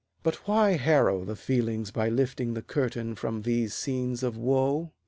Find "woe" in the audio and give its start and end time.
4.35-4.93